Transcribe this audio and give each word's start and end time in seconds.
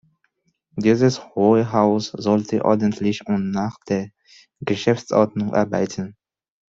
Dieses 0.77 1.23
Hohe 1.35 1.71
Haus 1.73 2.07
sollte 2.17 2.65
ordentlich 2.65 3.27
und 3.27 3.51
nach 3.51 3.75
der 3.87 4.09
Geschäftsordnung 4.59 5.53
arbeiten. 5.53 6.15